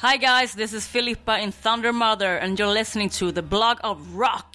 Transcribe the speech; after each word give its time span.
Hi 0.00 0.16
guys, 0.16 0.54
this 0.54 0.72
is 0.72 0.86
Filippa 0.86 1.42
in 1.42 1.50
Thundermother, 1.50 2.40
and 2.40 2.56
you're 2.56 2.68
listening 2.68 3.08
to 3.18 3.32
the 3.32 3.42
blog 3.42 3.78
of 3.82 4.14
rock. 4.14 4.54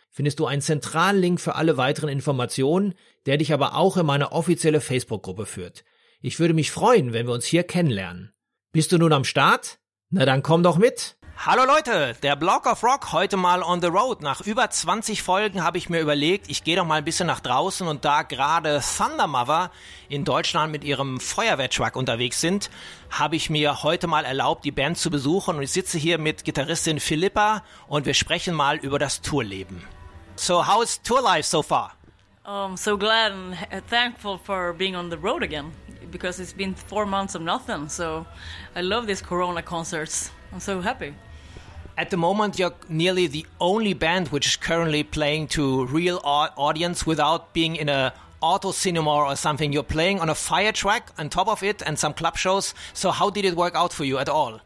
findest 0.11 0.39
du 0.39 0.45
einen 0.45 0.61
zentralen 0.61 1.19
Link 1.19 1.41
für 1.41 1.55
alle 1.55 1.77
weiteren 1.77 2.09
Informationen, 2.09 2.93
der 3.25 3.37
dich 3.37 3.53
aber 3.53 3.75
auch 3.75 3.97
in 3.97 4.05
meine 4.05 4.31
offizielle 4.31 4.81
Facebook-Gruppe 4.81 5.45
führt. 5.45 5.83
Ich 6.21 6.39
würde 6.39 6.53
mich 6.53 6.69
freuen, 6.69 7.13
wenn 7.13 7.25
wir 7.25 7.33
uns 7.33 7.45
hier 7.45 7.63
kennenlernen. 7.63 8.33
Bist 8.71 8.91
du 8.91 8.97
nun 8.97 9.13
am 9.13 9.23
Start? 9.23 9.79
Na 10.09 10.25
dann 10.25 10.43
komm 10.43 10.61
doch 10.61 10.77
mit! 10.77 11.17
Hallo 11.43 11.65
Leute, 11.65 12.15
der 12.21 12.35
Block 12.35 12.67
of 12.67 12.83
Rock 12.83 13.13
heute 13.13 13.35
mal 13.35 13.63
on 13.63 13.81
the 13.81 13.87
road. 13.87 14.21
Nach 14.21 14.41
über 14.41 14.69
20 14.69 15.23
Folgen 15.23 15.63
habe 15.63 15.79
ich 15.79 15.89
mir 15.89 15.99
überlegt, 15.99 16.51
ich 16.51 16.63
gehe 16.63 16.75
doch 16.75 16.85
mal 16.85 16.99
ein 16.99 17.03
bisschen 17.03 17.25
nach 17.25 17.39
draußen 17.39 17.87
und 17.87 18.05
da 18.05 18.21
gerade 18.21 18.79
Thunder 18.95 19.25
Mother 19.25 19.71
in 20.07 20.23
Deutschland 20.23 20.71
mit 20.71 20.83
ihrem 20.83 21.19
Feuerwehrtruck 21.19 21.95
unterwegs 21.95 22.41
sind, 22.41 22.69
habe 23.09 23.37
ich 23.37 23.49
mir 23.49 23.81
heute 23.81 24.05
mal 24.05 24.23
erlaubt, 24.23 24.65
die 24.65 24.71
Band 24.71 24.99
zu 24.99 25.09
besuchen 25.09 25.55
und 25.55 25.63
ich 25.63 25.71
sitze 25.71 25.97
hier 25.97 26.19
mit 26.19 26.43
Gitarristin 26.43 26.99
Philippa 26.99 27.63
und 27.87 28.05
wir 28.05 28.13
sprechen 28.13 28.53
mal 28.53 28.77
über 28.77 28.99
das 28.99 29.21
Tourleben. 29.21 29.81
So 30.41 30.63
how's 30.63 30.97
tour 30.97 31.21
life 31.21 31.45
so 31.45 31.61
far? 31.61 31.91
I'm 32.43 32.75
so 32.75 32.97
glad 32.97 33.31
and 33.31 33.85
thankful 33.85 34.39
for 34.39 34.73
being 34.73 34.95
on 34.95 35.09
the 35.09 35.17
road 35.19 35.43
again 35.43 35.71
because 36.09 36.39
it's 36.39 36.51
been 36.51 36.73
four 36.73 37.05
months 37.05 37.35
of 37.35 37.43
nothing. 37.43 37.89
So 37.89 38.25
I 38.75 38.81
love 38.81 39.05
these 39.05 39.21
Corona 39.21 39.61
concerts. 39.61 40.31
I'm 40.51 40.59
so 40.59 40.81
happy. 40.81 41.13
At 41.95 42.09
the 42.09 42.17
moment, 42.17 42.57
you're 42.57 42.73
nearly 42.89 43.27
the 43.27 43.45
only 43.59 43.93
band 43.93 44.29
which 44.29 44.47
is 44.47 44.55
currently 44.55 45.03
playing 45.03 45.49
to 45.49 45.85
real 45.85 46.19
audience 46.23 47.05
without 47.05 47.53
being 47.53 47.75
in 47.75 47.87
a 47.87 48.11
auto 48.41 48.71
cinema 48.71 49.13
or 49.13 49.35
something. 49.35 49.71
You're 49.71 49.83
playing 49.83 50.21
on 50.21 50.29
a 50.29 50.35
fire 50.35 50.71
track 50.71 51.11
on 51.19 51.29
top 51.29 51.49
of 51.49 51.61
it 51.61 51.83
and 51.85 51.99
some 51.99 52.15
club 52.15 52.35
shows. 52.35 52.73
So 52.93 53.11
how 53.11 53.29
did 53.29 53.45
it 53.45 53.55
work 53.55 53.75
out 53.75 53.93
for 53.93 54.05
you 54.05 54.17
at 54.17 54.27
all? 54.27 54.59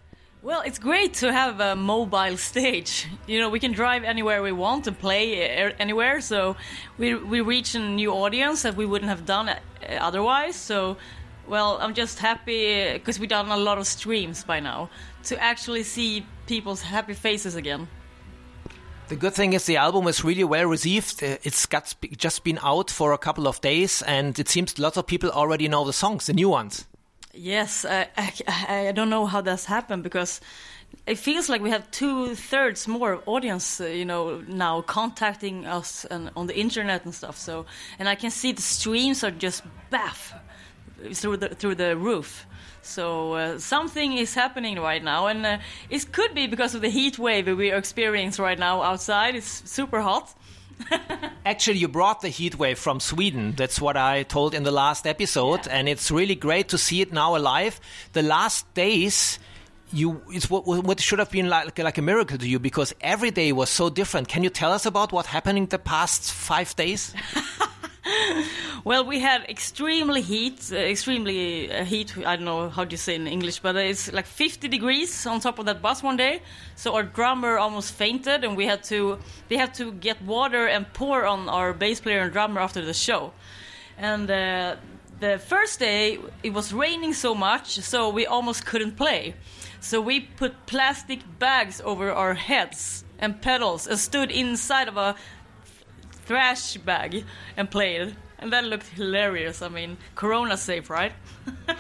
Well, 0.46 0.62
it's 0.62 0.78
great 0.78 1.16
to 1.16 1.34
have 1.34 1.60
a 1.60 1.76
mobile 1.76 2.38
stage. 2.38 3.08
You 3.26 3.40
know, 3.40 3.50
we 3.50 3.60
can 3.60 3.72
drive 3.72 4.04
anywhere 4.04 4.44
we 4.44 4.52
want 4.52 4.86
and 4.86 4.96
play 4.96 5.74
anywhere. 5.80 6.22
So 6.22 6.56
we 7.00 7.16
we 7.16 7.42
reach 7.42 7.74
a 7.74 7.80
new 7.80 8.12
audience 8.12 8.62
that 8.62 8.76
we 8.76 8.86
wouldn't 8.86 9.10
have 9.10 9.26
done 9.26 9.50
uh, 9.50 9.58
otherwise. 10.00 10.56
So, 10.56 10.98
well, 11.48 11.80
I'm 11.82 11.96
just 11.96 12.20
happy 12.20 12.94
because 12.94 13.20
we've 13.20 13.28
done 13.30 13.50
a 13.50 13.58
lot 13.58 13.80
of 13.80 13.88
streams 13.88 14.44
by 14.44 14.60
now 14.60 14.90
to 15.24 15.36
actually 15.42 15.82
see 15.82 16.24
people's 16.46 16.84
happy 16.84 17.16
faces 17.16 17.56
again. 17.56 17.88
The 19.08 19.16
good 19.16 19.34
thing 19.34 19.54
is 19.54 19.66
the 19.66 19.78
album 19.78 20.08
is 20.08 20.24
really 20.24 20.44
well 20.44 20.68
received. 20.68 21.24
Uh, 21.24 21.38
it's 21.42 21.66
got 21.66 21.96
just 22.18 22.44
been 22.44 22.60
out 22.62 22.92
for 22.92 23.14
a 23.14 23.18
couple 23.18 23.48
of 23.48 23.62
days, 23.62 24.04
and 24.04 24.38
it 24.38 24.48
seems 24.48 24.78
lots 24.78 24.98
of 24.98 25.08
people 25.08 25.32
already 25.32 25.68
know 25.68 25.86
the 25.86 25.94
songs, 25.94 26.28
the 26.28 26.34
new 26.34 26.50
ones. 26.50 26.86
Yes, 27.36 27.86
I, 27.86 28.08
I, 28.18 28.88
I 28.88 28.92
don't 28.94 29.10
know 29.10 29.26
how 29.26 29.42
that's 29.42 29.66
happened 29.66 30.04
because 30.04 30.40
it 31.06 31.18
feels 31.18 31.50
like 31.50 31.62
we 31.62 31.70
have 31.70 31.90
two 31.92 32.34
thirds 32.36 32.88
more 32.88 33.22
audience, 33.26 33.82
uh, 33.82 33.86
you 33.86 34.06
know, 34.06 34.42
now 34.48 34.82
contacting 34.82 35.66
us 35.66 36.06
and 36.06 36.32
on 36.36 36.48
the 36.48 36.58
internet 36.58 37.04
and 37.04 37.14
stuff. 37.14 37.38
So, 37.38 37.66
and 38.00 38.08
I 38.08 38.16
can 38.16 38.32
see 38.32 38.54
the 38.54 38.62
streams 38.62 39.24
are 39.24 39.32
just 39.32 39.64
baff 39.92 40.34
through 41.14 41.38
the 41.38 41.50
through 41.50 41.76
the 41.76 41.98
roof. 41.98 42.46
So 42.82 43.34
uh, 43.34 43.60
something 43.60 44.14
is 44.14 44.34
happening 44.36 44.80
right 44.80 45.04
now, 45.04 45.28
and 45.28 45.46
uh, 45.46 45.58
it 45.90 46.12
could 46.12 46.34
be 46.34 46.48
because 46.48 46.76
of 46.76 46.82
the 46.82 46.90
heat 46.90 47.20
wave 47.20 47.46
that 47.46 47.56
we 47.56 47.72
are 47.72 47.78
experiencing 47.78 48.46
right 48.46 48.60
now 48.60 48.82
outside. 48.82 49.36
It's 49.36 49.70
super 49.70 50.02
hot. 50.02 50.34
Actually, 51.46 51.78
you 51.78 51.88
brought 51.88 52.22
the 52.22 52.30
heat 52.30 52.58
wave 52.58 52.78
from 52.80 53.00
Sweden. 53.00 53.54
That's 53.56 53.80
what 53.80 53.96
I 53.98 54.24
told 54.24 54.54
in 54.56 54.64
the 54.64 54.72
last 54.72 55.06
episode, 55.06 55.66
Yeah. 55.68 55.78
and 55.78 55.88
it's 55.90 56.10
really 56.12 56.36
great 56.36 56.70
to 56.70 56.78
see 56.78 57.02
it 57.02 57.14
now 57.14 57.36
alive. 57.36 57.80
The 58.14 58.24
last 58.24 58.72
days, 58.74 59.38
you 59.94 60.22
it's 60.30 60.50
what, 60.50 60.66
what 60.66 61.00
should 61.00 61.20
have 61.20 61.30
been 61.30 61.48
like 61.48 61.78
like 61.78 61.98
a 61.98 62.02
miracle 62.02 62.38
to 62.40 62.48
you 62.48 62.58
because 62.60 62.94
every 63.02 63.32
day 63.32 63.52
was 63.52 63.70
so 63.70 63.90
different. 63.90 64.28
Can 64.28 64.44
you 64.44 64.50
tell 64.50 64.72
us 64.74 64.86
about 64.86 65.12
what 65.12 65.28
happened 65.28 65.58
in 65.60 65.66
the 65.68 65.80
past 65.80 66.32
five 66.32 66.76
days? 66.76 67.14
Well, 68.84 69.04
we 69.04 69.20
had 69.20 69.50
extremely 69.50 70.22
heat, 70.22 70.70
uh, 70.72 70.76
extremely 70.76 71.72
uh, 71.72 71.84
heat. 71.86 72.16
I 72.18 72.36
don't 72.36 72.46
know 72.46 72.70
how 72.70 72.86
do 72.86 72.94
you 72.94 72.98
say 72.98 73.16
in 73.16 73.26
English, 73.28 73.60
but 73.60 73.76
it's 73.76 74.14
like 74.14 74.28
50 74.28 74.68
degrees 74.68 75.26
on 75.26 75.40
top 75.40 75.58
of 75.58 75.66
that 75.66 75.82
bus 75.82 76.04
one 76.04 76.18
day. 76.18 76.42
So 76.76 76.94
our 76.94 77.02
drummer 77.02 77.58
almost 77.58 77.94
fainted, 77.94 78.44
and 78.44 78.56
we 78.56 78.68
had 78.68 78.84
to 78.86 79.18
they 79.50 79.58
had 79.58 79.74
to 79.76 79.92
get 79.92 80.22
water 80.22 80.68
and 80.68 80.86
pour 80.94 81.26
on 81.26 81.50
our 81.50 81.74
bass 81.74 82.00
player 82.00 82.20
and 82.20 82.32
drummer 82.32 82.62
after 82.62 82.86
the 82.86 82.94
show. 82.94 83.34
And 83.98 84.30
uh, 84.30 84.76
the 85.20 85.40
first 85.40 85.80
day 85.80 86.20
it 86.44 86.54
was 86.54 86.72
raining 86.72 87.14
so 87.14 87.34
much, 87.34 87.80
so 87.82 88.10
we 88.10 88.28
almost 88.28 88.66
couldn't 88.66 88.98
play. 88.98 89.34
So 89.80 90.00
we 90.00 90.20
put 90.20 90.66
plastic 90.68 91.22
bags 91.40 91.82
over 91.84 92.12
our 92.12 92.36
heads 92.36 93.04
and 93.20 93.42
pedals 93.42 93.88
and 93.88 93.98
stood 93.98 94.32
inside 94.32 94.88
of 94.88 94.98
a 94.98 95.16
thrash 96.26 96.78
bag 96.78 97.24
and 97.58 97.70
played. 97.70 98.16
And 98.40 98.52
that 98.52 98.66
looked 98.66 98.88
hilarious. 98.88 99.62
I 99.62 99.70
mean, 99.70 99.98
Corona 100.16 100.58
safe, 100.58 100.90
right? 100.90 101.14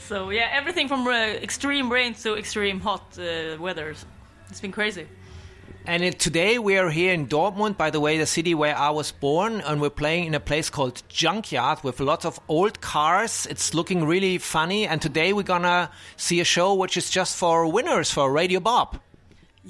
so 0.00 0.30
yeah, 0.30 0.48
everything 0.52 0.88
from 0.88 1.06
uh, 1.06 1.12
extreme 1.12 1.90
rain 1.90 2.14
to 2.14 2.36
extreme 2.36 2.80
hot 2.80 3.18
uh, 3.18 3.56
weather. 3.58 3.94
It's 4.50 4.60
been 4.60 4.72
crazy. 4.72 5.06
And 5.88 6.02
it, 6.02 6.18
today 6.18 6.58
we 6.58 6.76
are 6.76 6.90
here 6.90 7.14
in 7.14 7.28
Dortmund, 7.28 7.78
by 7.78 7.88
the 7.88 7.98
way, 7.98 8.18
the 8.18 8.26
city 8.26 8.54
where 8.54 8.76
I 8.76 8.90
was 8.90 9.10
born, 9.10 9.62
and 9.62 9.80
we're 9.80 9.88
playing 9.88 10.26
in 10.26 10.34
a 10.34 10.40
place 10.40 10.68
called 10.68 11.02
Junkyard 11.08 11.82
with 11.82 11.98
lots 12.00 12.26
of 12.26 12.38
old 12.46 12.82
cars. 12.82 13.46
It's 13.48 13.72
looking 13.72 14.04
really 14.04 14.36
funny, 14.36 14.86
and 14.86 15.00
today 15.00 15.32
we're 15.32 15.44
gonna 15.44 15.90
see 16.18 16.40
a 16.40 16.44
show 16.44 16.74
which 16.74 16.98
is 16.98 17.08
just 17.08 17.38
for 17.38 17.66
winners 17.66 18.10
for 18.10 18.30
Radio 18.30 18.60
Bob. 18.60 19.00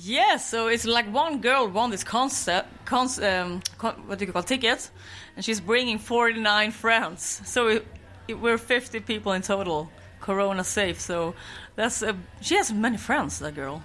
Yeah, 0.01 0.37
so 0.37 0.69
it's 0.69 0.85
like 0.85 1.13
one 1.13 1.41
girl 1.41 1.67
won 1.67 1.91
this 1.91 2.05
concept, 2.05 2.69
cons, 2.85 3.19
um, 3.19 3.63
con, 3.79 3.95
what 4.07 4.21
do 4.21 4.27
you 4.27 4.33
call 4.33 4.45
ticket, 4.45 4.91
and 5.35 5.45
she's 5.45 5.61
bringing 5.61 5.99
49 5.99 6.71
friends. 6.71 7.43
So 7.45 7.67
it, 7.67 7.87
it, 8.29 8.35
we're 8.35 8.59
50 8.59 9.01
people 9.01 9.33
in 9.33 9.43
total, 9.43 9.91
Corona 10.21 10.63
safe. 10.63 11.01
So 11.01 11.35
that's 11.75 12.03
a, 12.03 12.15
she 12.41 12.55
has 12.55 12.73
many 12.73 12.97
friends, 12.97 13.41
that 13.41 13.57
girl. 13.57 13.83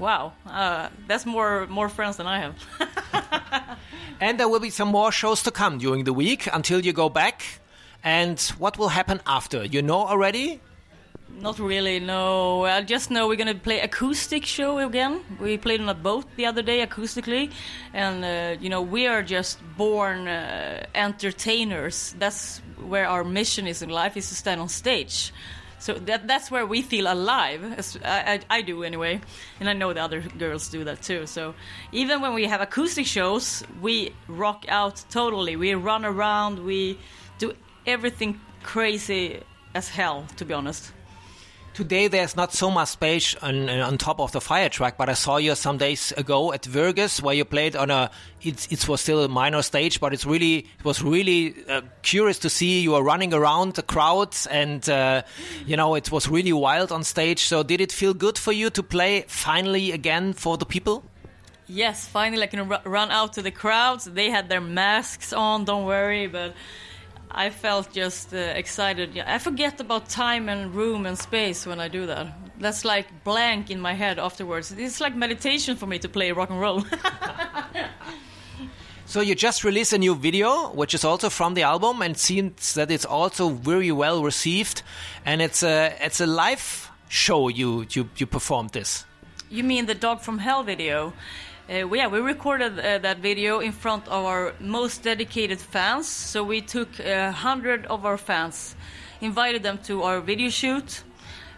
wow, 0.00 0.32
uh, 0.44 0.88
that's 1.06 1.24
more 1.24 1.68
more 1.68 1.88
friends 1.88 2.16
than 2.16 2.26
I 2.26 2.38
have. 2.40 3.78
And 4.20 4.40
there 4.40 4.48
will 4.48 4.60
be 4.60 4.70
some 4.70 4.88
more 4.88 5.12
shows 5.12 5.42
to 5.42 5.50
come 5.50 5.78
during 5.78 6.04
the 6.04 6.12
week 6.12 6.48
until 6.52 6.80
you 6.80 6.92
go 6.92 7.08
back. 7.08 7.42
And 8.02 8.40
what 8.58 8.76
will 8.78 8.88
happen 8.88 9.20
after? 9.26 9.64
You 9.64 9.82
know 9.82 10.06
already? 10.06 10.60
Not 11.40 11.58
really, 11.58 11.98
no. 12.00 12.64
I 12.64 12.80
just 12.82 13.10
know 13.10 13.26
we're 13.26 13.36
gonna 13.36 13.54
play 13.54 13.80
acoustic 13.80 14.46
show 14.46 14.78
again. 14.78 15.20
We 15.40 15.58
played 15.58 15.80
on 15.80 15.88
a 15.88 15.94
boat 15.94 16.26
the 16.36 16.46
other 16.46 16.62
day 16.62 16.86
acoustically, 16.86 17.50
and 17.92 18.24
uh, 18.24 18.60
you 18.62 18.70
know 18.70 18.80
we 18.80 19.06
are 19.06 19.22
just 19.22 19.58
born 19.76 20.28
uh, 20.28 20.86
entertainers. 20.94 22.14
That's 22.18 22.62
where 22.86 23.08
our 23.08 23.24
mission 23.24 23.66
is 23.66 23.82
in 23.82 23.90
life: 23.90 24.16
is 24.16 24.28
to 24.28 24.34
stand 24.34 24.60
on 24.60 24.68
stage. 24.68 25.32
So 25.80 25.94
that 25.94 26.26
that's 26.26 26.50
where 26.50 26.64
we 26.64 26.82
feel 26.82 27.12
alive. 27.12 27.62
I, 28.04 28.40
I, 28.50 28.58
I 28.58 28.62
do 28.62 28.84
anyway, 28.84 29.20
and 29.58 29.68
I 29.68 29.72
know 29.72 29.92
the 29.92 30.02
other 30.02 30.20
girls 30.20 30.68
do 30.68 30.84
that 30.84 31.02
too. 31.02 31.26
So 31.26 31.54
even 31.92 32.20
when 32.22 32.32
we 32.34 32.46
have 32.46 32.60
acoustic 32.60 33.06
shows, 33.06 33.64
we 33.82 34.14
rock 34.28 34.64
out 34.68 35.04
totally. 35.10 35.56
We 35.56 35.74
run 35.74 36.04
around. 36.04 36.64
We 36.64 36.98
do 37.38 37.52
everything 37.86 38.40
crazy 38.62 39.42
as 39.74 39.88
hell, 39.88 40.26
to 40.36 40.44
be 40.44 40.54
honest. 40.54 40.92
Today 41.74 42.06
there's 42.06 42.36
not 42.36 42.52
so 42.52 42.70
much 42.70 42.90
space 42.90 43.34
on, 43.42 43.68
on 43.68 43.98
top 43.98 44.20
of 44.20 44.30
the 44.30 44.40
fire 44.40 44.68
truck, 44.68 44.96
but 44.96 45.08
I 45.08 45.14
saw 45.14 45.38
you 45.38 45.56
some 45.56 45.76
days 45.76 46.12
ago 46.12 46.52
at 46.52 46.62
Virgus 46.62 47.20
where 47.20 47.34
you 47.34 47.44
played 47.44 47.74
on 47.74 47.90
a. 47.90 48.12
It, 48.42 48.70
it 48.70 48.86
was 48.86 49.00
still 49.00 49.24
a 49.24 49.28
minor 49.28 49.60
stage, 49.60 49.98
but 49.98 50.14
it's 50.14 50.24
really 50.24 50.58
it 50.58 50.84
was 50.84 51.02
really 51.02 51.52
uh, 51.68 51.80
curious 52.02 52.38
to 52.40 52.48
see 52.48 52.80
you 52.80 52.92
were 52.92 53.02
running 53.02 53.34
around 53.34 53.74
the 53.74 53.82
crowds, 53.82 54.46
and 54.46 54.88
uh, 54.88 55.22
you 55.66 55.76
know 55.76 55.96
it 55.96 56.12
was 56.12 56.28
really 56.28 56.52
wild 56.52 56.92
on 56.92 57.02
stage. 57.02 57.40
So 57.40 57.64
did 57.64 57.80
it 57.80 57.90
feel 57.90 58.14
good 58.14 58.38
for 58.38 58.52
you 58.52 58.70
to 58.70 58.82
play 58.84 59.24
finally 59.26 59.90
again 59.90 60.32
for 60.32 60.56
the 60.56 60.66
people? 60.66 61.02
Yes, 61.66 62.06
finally 62.06 62.44
I 62.44 62.46
can 62.46 62.68
run 62.68 63.10
out 63.10 63.32
to 63.32 63.42
the 63.42 63.50
crowds. 63.50 64.04
They 64.04 64.30
had 64.30 64.48
their 64.48 64.60
masks 64.60 65.32
on, 65.32 65.64
don't 65.64 65.86
worry, 65.86 66.28
but 66.28 66.54
I 67.34 67.50
felt 67.50 67.92
just 67.92 68.32
uh, 68.32 68.36
excited. 68.36 69.18
I 69.18 69.38
forget 69.38 69.80
about 69.80 70.08
time 70.08 70.48
and 70.48 70.72
room 70.72 71.04
and 71.04 71.18
space 71.18 71.66
when 71.66 71.80
I 71.80 71.88
do 71.88 72.06
that. 72.06 72.28
That's 72.60 72.84
like 72.84 73.24
blank 73.24 73.70
in 73.70 73.80
my 73.80 73.92
head 73.92 74.20
afterwards. 74.20 74.70
It's 74.70 75.00
like 75.00 75.16
meditation 75.16 75.76
for 75.76 75.86
me 75.86 75.98
to 75.98 76.08
play 76.08 76.30
rock 76.30 76.50
and 76.50 76.60
roll. 76.60 76.84
so 79.06 79.20
you 79.20 79.34
just 79.34 79.64
released 79.64 79.92
a 79.92 79.98
new 79.98 80.14
video, 80.14 80.70
which 80.70 80.94
is 80.94 81.04
also 81.04 81.28
from 81.28 81.54
the 81.54 81.62
album, 81.62 82.02
and 82.02 82.16
seems 82.16 82.74
that 82.74 82.92
it's 82.92 83.04
also 83.04 83.48
very 83.48 83.90
well 83.90 84.22
received. 84.22 84.82
And 85.26 85.42
it's 85.42 85.64
a 85.64 85.92
it's 86.00 86.20
a 86.20 86.26
live 86.26 86.88
show. 87.08 87.48
You 87.48 87.84
you 87.90 88.08
you 88.16 88.26
performed 88.26 88.70
this. 88.70 89.04
You 89.50 89.64
mean 89.64 89.86
the 89.86 89.94
Dog 89.94 90.20
from 90.20 90.38
Hell 90.38 90.62
video? 90.62 91.12
Uh, 91.66 91.88
yeah, 91.94 92.06
we 92.06 92.18
recorded 92.18 92.78
uh, 92.78 92.98
that 92.98 93.20
video 93.20 93.60
in 93.60 93.72
front 93.72 94.06
of 94.08 94.26
our 94.26 94.52
most 94.60 95.02
dedicated 95.02 95.58
fans. 95.58 96.06
So 96.06 96.44
we 96.44 96.60
took 96.60 97.00
a 97.00 97.32
hundred 97.32 97.86
of 97.86 98.04
our 98.04 98.18
fans, 98.18 98.76
invited 99.22 99.62
them 99.62 99.78
to 99.84 100.02
our 100.02 100.20
video 100.20 100.50
shoot, 100.50 101.02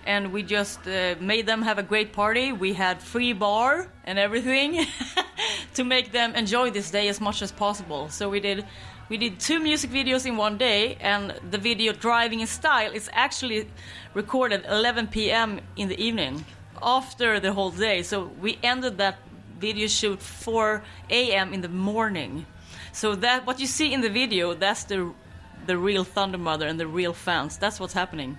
and 0.07 0.33
we 0.33 0.45
just 0.45 0.87
uh, 0.87 1.17
made 1.19 1.47
them 1.47 1.61
have 1.63 1.79
a 1.79 1.83
great 1.83 2.13
party. 2.13 2.53
We 2.53 2.75
had 2.75 3.03
free 3.03 3.33
bar 3.33 3.89
and 4.05 4.17
everything 4.17 4.87
to 5.75 5.83
make 5.83 6.13
them 6.13 6.37
enjoy 6.37 6.71
this 6.71 6.89
day 6.93 7.09
as 7.09 7.21
much 7.21 7.43
as 7.43 7.51
possible. 7.51 8.09
So 8.09 8.29
we 8.29 8.39
did 8.39 8.65
we 9.09 9.17
did 9.17 9.41
two 9.41 9.59
music 9.59 9.91
videos 9.91 10.25
in 10.25 10.37
one 10.37 10.57
day, 10.57 10.99
and 11.01 11.35
the 11.51 11.59
video 11.59 11.93
"Driving 11.93 12.41
in 12.41 12.47
Style" 12.47 12.93
is 12.93 13.11
actually 13.13 13.67
recorded 14.15 14.67
11 14.69 15.09
p.m. 15.09 15.61
in 15.77 15.89
the 15.89 16.01
evening 16.01 16.45
after 16.81 17.41
the 17.41 17.53
whole 17.53 17.71
day. 17.71 18.03
So 18.03 18.31
we 18.41 18.59
ended 18.63 18.99
that 18.99 19.19
video 19.59 19.87
shoot 19.89 20.21
4 20.21 20.83
a.m. 21.11 21.53
in 21.53 21.61
the 21.61 21.69
morning. 21.69 22.47
So 22.93 23.15
that 23.17 23.47
what 23.47 23.61
you 23.61 23.67
see 23.67 23.93
in 23.93 24.01
the 24.01 24.11
video, 24.11 24.55
that's 24.55 24.85
the 24.85 25.13
the 25.67 25.77
real 25.77 26.05
Thundermother 26.05 26.69
and 26.69 26.79
the 26.79 26.87
real 26.87 27.13
fans. 27.13 27.59
That's 27.59 27.81
what's 27.81 27.93
happening. 27.93 28.39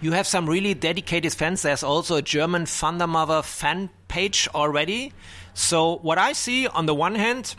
You 0.00 0.12
have 0.12 0.26
some 0.26 0.48
really 0.48 0.74
dedicated 0.74 1.32
fans. 1.32 1.62
There's 1.62 1.82
also 1.82 2.16
a 2.16 2.22
German 2.22 2.64
Thundermother 2.64 3.44
fan 3.44 3.88
page 4.08 4.48
already. 4.54 5.12
So 5.54 5.96
what 5.98 6.18
I 6.18 6.32
see 6.32 6.66
on 6.66 6.86
the 6.86 6.94
one 6.94 7.14
hand, 7.14 7.54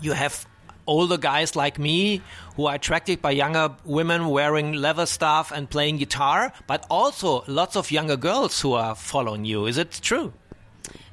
you 0.00 0.12
have 0.12 0.46
older 0.86 1.16
guys 1.16 1.54
like 1.54 1.78
me 1.78 2.20
who 2.56 2.66
are 2.66 2.74
attracted 2.74 3.22
by 3.22 3.30
younger 3.30 3.76
women 3.84 4.28
wearing 4.28 4.72
leather 4.72 5.06
stuff 5.06 5.52
and 5.52 5.70
playing 5.70 5.98
guitar, 5.98 6.52
but 6.66 6.84
also 6.90 7.44
lots 7.46 7.76
of 7.76 7.90
younger 7.90 8.16
girls 8.16 8.60
who 8.60 8.72
are 8.72 8.94
following 8.94 9.44
you. 9.44 9.66
Is 9.66 9.78
it 9.78 10.00
true? 10.02 10.32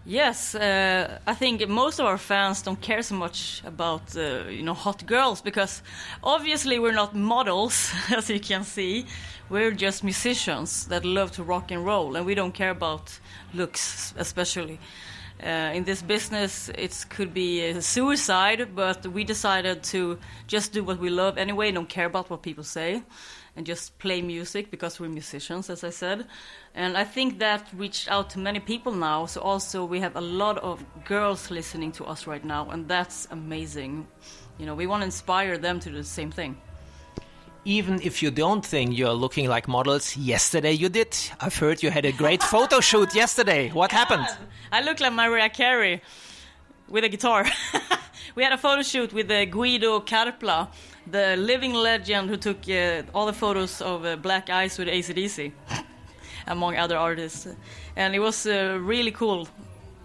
Yes, 0.10 0.56
uh, 0.56 1.20
I 1.28 1.34
think 1.34 1.68
most 1.68 2.00
of 2.00 2.06
our 2.06 2.18
fans 2.18 2.62
don't 2.62 2.80
care 2.80 3.02
so 3.02 3.14
much 3.16 3.62
about 3.66 4.16
uh, 4.16 4.48
you 4.48 4.64
know 4.64 4.74
hot 4.74 5.06
girls 5.06 5.42
because 5.42 5.82
obviously 6.24 6.80
we're 6.80 6.94
not 6.94 7.14
models, 7.14 7.92
as 8.16 8.30
you 8.30 8.40
can 8.40 8.64
see. 8.64 9.06
We're 9.50 9.72
just 9.72 10.06
musicians 10.06 10.88
that 10.88 11.04
love 11.04 11.34
to 11.34 11.44
rock 11.44 11.72
and 11.72 11.86
roll, 11.86 12.16
and 12.16 12.26
we 12.26 12.36
don't 12.36 12.54
care 12.54 12.70
about 12.70 13.20
looks, 13.54 14.14
especially. 14.18 14.80
Uh, 15.44 15.72
in 15.74 15.84
this 15.84 16.02
business, 16.02 16.70
it 16.70 17.06
could 17.10 17.34
be 17.34 17.62
a 17.62 17.82
suicide, 17.82 18.76
but 18.76 19.06
we 19.06 19.24
decided 19.24 19.84
to 19.84 20.18
just 20.48 20.74
do 20.74 20.84
what 20.84 21.00
we 21.00 21.10
love 21.10 21.38
anyway, 21.38 21.72
don't 21.72 21.90
care 21.90 22.08
about 22.08 22.30
what 22.30 22.42
people 22.42 22.64
say 22.64 23.04
and 23.58 23.66
just 23.66 23.98
play 23.98 24.22
music 24.22 24.70
because 24.70 25.00
we're 25.00 25.10
musicians, 25.10 25.70
as 25.70 25.84
I 25.84 25.90
said. 25.90 26.28
And 26.76 26.96
I 26.96 27.04
think 27.04 27.40
that 27.40 27.68
reached 27.76 28.10
out 28.10 28.30
to 28.32 28.40
many 28.40 28.60
people 28.60 28.94
now. 28.94 29.26
So 29.26 29.42
also 29.42 29.84
we 29.84 30.00
have 30.00 30.16
a 30.16 30.22
lot 30.22 30.60
of 30.60 30.86
girls 31.06 31.50
listening 31.50 31.92
to 31.94 32.06
us 32.06 32.28
right 32.28 32.46
now, 32.46 32.70
and 32.70 32.88
that's 32.88 33.28
amazing. 33.32 34.08
You 34.60 34.68
know, 34.68 34.76
we 34.76 34.86
want 34.86 35.02
to 35.02 35.06
inspire 35.06 35.58
them 35.58 35.80
to 35.82 35.90
do 35.90 35.96
the 35.96 36.04
same 36.04 36.32
thing. 36.32 36.58
Even 37.68 38.00
if 38.02 38.24
you 38.24 38.32
don't 38.32 38.66
think 38.66 38.98
you're 38.98 39.12
looking 39.12 39.50
like 39.50 39.68
models, 39.68 40.16
yesterday 40.16 40.72
you 40.72 40.88
did. 40.88 41.14
I've 41.42 41.58
heard 41.58 41.84
you 41.84 41.92
had 41.92 42.06
a 42.06 42.14
great 42.14 42.42
photo 42.54 42.80
shoot 42.80 43.14
yesterday. 43.14 43.70
What 43.72 43.92
happened? 43.92 44.26
I 44.72 44.82
look 44.82 45.02
like 45.02 45.12
Mariah 45.12 45.50
Carey 45.50 46.02
with 46.88 47.04
a 47.04 47.10
guitar. 47.10 47.46
we 48.36 48.44
had 48.44 48.54
a 48.54 48.58
photo 48.58 48.84
shoot 48.84 49.12
with 49.12 49.30
uh, 49.30 49.44
Guido 49.44 50.00
Carpla, 50.00 50.70
the 51.12 51.36
living 51.36 51.74
legend 51.74 52.30
who 52.30 52.38
took 52.38 52.70
uh, 52.70 53.02
all 53.14 53.26
the 53.26 53.34
photos 53.34 53.82
of 53.82 54.06
uh, 54.06 54.16
Black 54.16 54.50
Ice 54.50 54.78
with 54.78 54.88
AC/DC, 54.88 55.52
among 56.48 56.78
other 56.78 56.96
artists. 56.96 57.50
And 57.98 58.16
it 58.16 58.20
was 58.20 58.48
uh, 58.48 58.80
really 58.82 59.12
cool. 59.12 59.46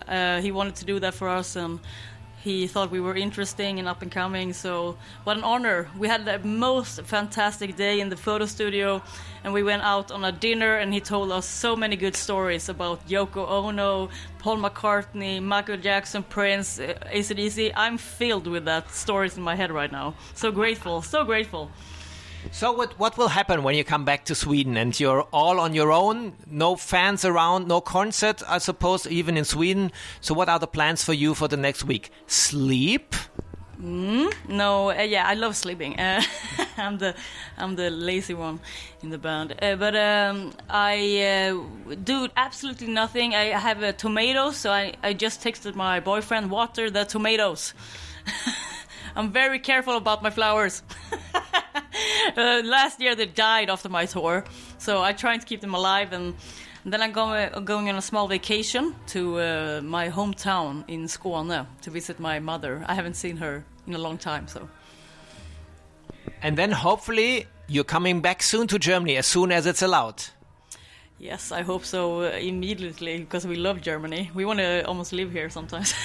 Uh, 0.08 0.40
he 0.40 0.50
wanted 0.50 0.74
to 0.74 0.84
do 0.84 0.98
that 0.98 1.14
for 1.14 1.28
us, 1.28 1.54
and 1.54 1.78
he 2.42 2.66
thought 2.66 2.90
we 2.90 3.00
were 3.00 3.14
interesting 3.14 3.78
and 3.78 3.86
up 3.86 4.02
and 4.02 4.10
coming. 4.10 4.52
So, 4.52 4.96
what 5.22 5.36
an 5.36 5.44
honor! 5.44 5.88
We 5.96 6.08
had 6.08 6.24
the 6.24 6.40
most 6.40 7.02
fantastic 7.02 7.76
day 7.76 8.00
in 8.00 8.08
the 8.08 8.16
photo 8.16 8.46
studio, 8.46 9.00
and 9.44 9.52
we 9.52 9.62
went 9.62 9.82
out 9.82 10.10
on 10.10 10.24
a 10.24 10.32
dinner. 10.32 10.76
And 10.76 10.92
he 10.92 11.00
told 11.00 11.30
us 11.30 11.46
so 11.46 11.76
many 11.76 11.94
good 11.96 12.16
stories 12.16 12.68
about 12.68 13.06
Yoko 13.08 13.48
Ono, 13.48 14.08
Paul 14.40 14.58
McCartney, 14.58 15.40
Michael 15.40 15.76
Jackson, 15.76 16.24
Prince, 16.24 16.80
uh, 16.80 16.94
AC/DC. 17.10 17.72
I'm 17.76 17.96
filled 17.96 18.48
with 18.48 18.64
that 18.64 18.90
stories 18.90 19.36
in 19.36 19.42
my 19.44 19.54
head 19.54 19.70
right 19.70 19.92
now. 19.92 20.14
So 20.34 20.50
grateful, 20.50 21.00
so 21.02 21.24
grateful. 21.24 21.70
So 22.50 22.72
what 22.72 22.98
what 22.98 23.16
will 23.16 23.28
happen 23.28 23.62
when 23.62 23.74
you 23.74 23.84
come 23.84 24.04
back 24.04 24.24
to 24.26 24.34
Sweden 24.34 24.76
and 24.76 24.98
you're 24.98 25.22
all 25.32 25.60
on 25.60 25.74
your 25.74 25.92
own, 25.92 26.34
no 26.46 26.76
fans 26.76 27.24
around, 27.24 27.68
no 27.68 27.80
concert, 27.80 28.42
I 28.48 28.58
suppose, 28.58 29.06
even 29.06 29.36
in 29.36 29.44
Sweden. 29.44 29.92
So 30.20 30.34
what 30.34 30.48
are 30.48 30.58
the 30.58 30.66
plans 30.66 31.04
for 31.04 31.12
you 31.12 31.34
for 31.34 31.48
the 31.48 31.56
next 31.56 31.84
week? 31.84 32.10
Sleep? 32.26 33.14
Mm, 33.80 34.32
no, 34.48 34.90
uh, 34.90 35.02
yeah, 35.02 35.26
I 35.26 35.34
love 35.34 35.56
sleeping. 35.56 35.98
Uh, 35.98 36.22
I'm 36.76 36.98
the 36.98 37.14
I'm 37.58 37.74
the 37.74 37.90
lazy 37.90 38.34
one 38.34 38.60
in 39.02 39.10
the 39.10 39.18
band. 39.18 39.54
Uh, 39.60 39.76
but 39.76 39.96
um, 39.96 40.52
I 40.68 41.50
uh, 41.50 41.94
do 42.04 42.28
absolutely 42.36 42.88
nothing. 42.88 43.34
I 43.34 43.58
have 43.58 43.82
a 43.82 43.92
tomato, 43.92 44.52
so 44.52 44.70
I, 44.70 44.94
I 45.02 45.14
just 45.14 45.42
texted 45.42 45.74
my 45.74 46.00
boyfriend, 46.00 46.50
water 46.50 46.90
the 46.90 47.04
tomatoes. 47.04 47.74
I'm 49.16 49.32
very 49.32 49.58
careful 49.58 49.96
about 49.96 50.22
my 50.22 50.30
flowers. 50.30 50.82
uh, 52.38 52.62
last 52.64 53.00
year 53.00 53.14
they 53.14 53.26
died 53.26 53.70
after 53.70 53.88
my 53.88 54.06
tour, 54.06 54.44
so 54.78 55.02
I 55.02 55.12
try 55.12 55.36
to 55.36 55.46
keep 55.46 55.60
them 55.60 55.74
alive. 55.74 56.12
And, 56.12 56.34
and 56.84 56.92
then 56.92 57.02
I'm 57.02 57.12
going, 57.12 57.64
going 57.64 57.88
on 57.88 57.96
a 57.96 58.02
small 58.02 58.28
vacation 58.28 58.94
to 59.08 59.40
uh, 59.40 59.80
my 59.82 60.08
hometown 60.08 60.84
in 60.88 61.04
Skåne 61.04 61.66
to 61.82 61.90
visit 61.90 62.18
my 62.18 62.40
mother. 62.40 62.84
I 62.88 62.94
haven't 62.94 63.14
seen 63.14 63.36
her 63.38 63.64
in 63.86 63.94
a 63.94 63.98
long 63.98 64.18
time, 64.18 64.48
so. 64.48 64.68
And 66.42 66.56
then 66.56 66.72
hopefully 66.72 67.46
you're 67.68 67.84
coming 67.84 68.20
back 68.20 68.42
soon 68.42 68.66
to 68.68 68.78
Germany 68.78 69.16
as 69.16 69.26
soon 69.26 69.52
as 69.52 69.66
it's 69.66 69.82
allowed. 69.82 70.22
Yes, 71.18 71.52
I 71.52 71.62
hope 71.62 71.84
so 71.84 72.22
uh, 72.22 72.30
immediately 72.30 73.18
because 73.18 73.46
we 73.46 73.54
love 73.54 73.80
Germany. 73.80 74.30
We 74.34 74.44
want 74.44 74.58
to 74.58 74.84
almost 74.86 75.12
live 75.12 75.30
here 75.30 75.50
sometimes. 75.50 75.94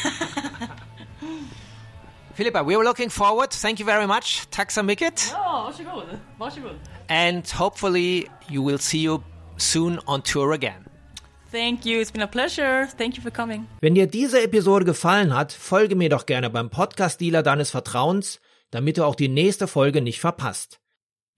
Filippa, 2.37 2.61
we 2.63 2.77
were 2.77 2.83
looking 2.83 3.09
forward. 3.09 3.49
Thank 3.49 3.79
you 3.79 3.85
very 3.85 4.05
much. 4.05 4.47
Tack 4.51 4.69
så 4.71 4.83
mycket. 4.83 5.31
Ja, 5.31 5.63
varsågod. 5.63 6.19
Varsågod. 6.37 6.75
And 7.09 7.43
hopefully 7.49 8.29
you 8.47 8.63
will 8.63 8.77
see 8.77 8.99
you 8.99 9.23
soon 9.57 9.99
on 10.05 10.21
tour 10.21 10.53
again. 10.53 10.85
Thank 11.51 11.83
you. 11.83 11.99
It's 11.99 12.11
been 12.11 12.21
a 12.21 12.27
pleasure. 12.27 12.87
Thank 12.95 13.17
you 13.17 13.23
for 13.23 13.31
coming. 13.31 13.65
Wenn 13.81 13.95
dir 13.95 14.05
diese 14.05 14.39
Episode 14.43 14.85
gefallen 14.85 15.33
hat, 15.33 15.51
folge 15.51 15.95
mir 15.95 16.09
doch 16.09 16.27
gerne 16.27 16.51
beim 16.51 16.69
Podcast-Dealer 16.69 17.41
deines 17.41 17.71
Vertrauens, 17.71 18.39
damit 18.69 18.99
du 18.99 19.05
auch 19.05 19.15
die 19.15 19.29
nächste 19.29 19.67
Folge 19.67 20.03
nicht 20.03 20.19
verpasst. 20.19 20.79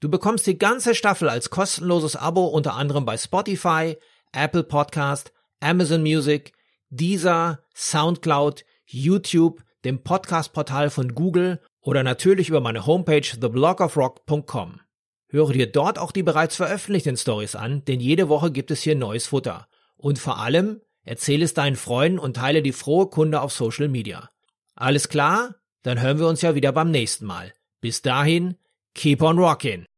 Du 0.02 0.10
bekommst 0.10 0.48
die 0.48 0.58
ganze 0.58 0.96
Staffel 0.96 1.30
als 1.30 1.50
kostenloses 1.50 2.18
Abo 2.18 2.48
unter 2.48 2.74
anderem 2.74 3.06
bei 3.06 3.18
Spotify, 3.18 3.96
Apple 4.34 4.64
Podcast, 4.64 5.32
Amazon 5.62 6.02
Music, 6.02 6.52
Deezer, 6.90 7.60
Soundcloud, 7.74 8.66
YouTube, 8.86 9.62
dem 9.86 10.04
Podcast-Portal 10.04 10.90
von 10.90 11.16
Google 11.16 11.62
oder 11.82 12.04
natürlich 12.04 12.50
über 12.50 12.62
meine 12.62 12.86
Homepage 12.86 13.22
theblogofrock.com. 13.22 14.82
Höre 15.28 15.54
dir 15.54 15.72
dort 15.72 16.00
auch 16.00 16.12
die 16.12 16.24
bereits 16.24 16.56
veröffentlichten 16.56 17.18
Stories 17.18 17.56
an, 17.56 17.86
denn 17.86 18.00
jede 18.00 18.30
Woche 18.30 18.52
gibt 18.52 18.72
es 18.72 18.82
hier 18.82 18.96
neues 18.96 19.28
Futter. 19.28 19.68
Und 19.96 20.18
vor 20.18 20.40
allem, 20.40 20.82
erzähle 21.04 21.46
es 21.46 21.54
deinen 21.54 21.76
Freunden 21.76 22.20
und 22.20 22.36
teile 22.36 22.62
die 22.62 22.72
frohe 22.72 23.08
Kunde 23.08 23.42
auf 23.42 23.52
Social 23.52 23.88
Media. 23.88 24.30
Alles 24.76 25.10
klar? 25.10 25.56
Dann 25.84 26.02
hören 26.02 26.20
wir 26.20 26.28
uns 26.28 26.42
ja 26.42 26.56
wieder 26.56 26.72
beim 26.72 26.92
nächsten 26.92 27.26
Mal. 27.26 27.54
Bis 27.80 28.02
dahin, 28.02 28.56
keep 28.94 29.22
on 29.22 29.38
rockin'! 29.38 29.89